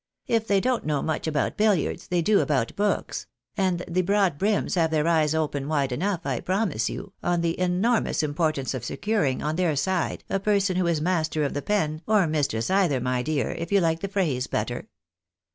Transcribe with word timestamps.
"If 0.37 0.47
they 0.47 0.59
don't 0.59 0.83
know 0.87 1.03
much 1.03 1.27
about 1.27 1.57
billiards, 1.57 2.07
they 2.07 2.23
do 2.23 2.39
about 2.39 2.75
books; 2.75 3.27
and 3.55 3.85
the 3.87 4.01
broad 4.01 4.39
brims 4.39 4.73
have 4.73 4.89
their 4.89 5.07
eyes 5.07 5.35
open 5.35 5.67
wide 5.67 5.91
enough, 5.91 6.21
I 6.25 6.39
promise 6.39 6.89
you, 6.89 7.13
on 7.21 7.41
the 7.41 7.59
enormous 7.59 8.23
importance 8.23 8.73
of 8.73 8.83
securing 8.83 9.43
on 9.43 9.57
their 9.57 9.75
side 9.75 10.23
a 10.27 10.39
person 10.39 10.75
who 10.75 10.87
is 10.87 11.01
master 11.01 11.43
of 11.43 11.53
the 11.53 11.61
pen, 11.61 12.01
or 12.07 12.25
mistress 12.25 12.71
either, 12.71 12.99
my 12.99 13.21
dear, 13.21 13.51
if 13.51 13.71
you 13.71 13.79
like 13.79 13.99
the 13.99 14.07
phrase 14.07 14.47
better." 14.47 14.87